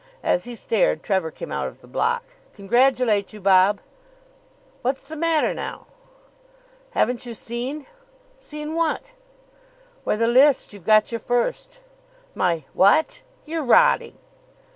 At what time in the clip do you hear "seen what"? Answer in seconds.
8.39-9.11